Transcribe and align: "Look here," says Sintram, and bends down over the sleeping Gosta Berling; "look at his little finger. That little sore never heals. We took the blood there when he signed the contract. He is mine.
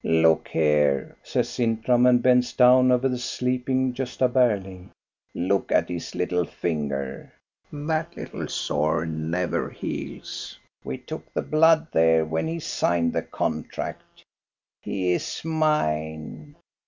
"Look 0.03 0.47
here," 0.47 1.15
says 1.21 1.49
Sintram, 1.49 2.07
and 2.07 2.23
bends 2.23 2.53
down 2.53 2.91
over 2.91 3.07
the 3.07 3.19
sleeping 3.19 3.93
Gosta 3.93 4.27
Berling; 4.27 4.89
"look 5.35 5.71
at 5.71 5.89
his 5.89 6.15
little 6.15 6.43
finger. 6.43 7.31
That 7.71 8.17
little 8.17 8.47
sore 8.47 9.05
never 9.05 9.69
heals. 9.69 10.57
We 10.83 10.97
took 10.97 11.31
the 11.35 11.43
blood 11.43 11.85
there 11.91 12.25
when 12.25 12.47
he 12.47 12.59
signed 12.59 13.13
the 13.13 13.21
contract. 13.21 14.23
He 14.81 15.11
is 15.11 15.45
mine. 15.45 16.55